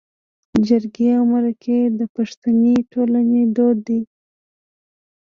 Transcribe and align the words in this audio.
جرګې 0.67 1.09
او 1.17 1.23
مرکې 1.33 1.79
د 1.99 2.01
پښتني 2.15 2.75
ټولنې 2.91 3.41
دود 3.55 3.77
دی 3.87 4.01